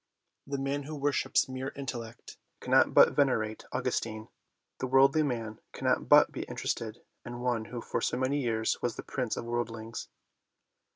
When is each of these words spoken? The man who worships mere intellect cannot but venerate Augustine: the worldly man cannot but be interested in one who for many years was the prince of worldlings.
The 0.47 0.57
man 0.57 0.81
who 0.89 0.95
worships 0.95 1.47
mere 1.47 1.71
intellect 1.75 2.35
cannot 2.59 2.95
but 2.95 3.11
venerate 3.13 3.65
Augustine: 3.71 4.29
the 4.79 4.87
worldly 4.87 5.21
man 5.21 5.59
cannot 5.73 6.09
but 6.09 6.31
be 6.31 6.41
interested 6.45 7.03
in 7.23 7.41
one 7.41 7.65
who 7.65 7.81
for 7.81 8.01
many 8.17 8.39
years 8.41 8.81
was 8.81 8.95
the 8.95 9.03
prince 9.03 9.37
of 9.37 9.45
worldlings. 9.45 10.07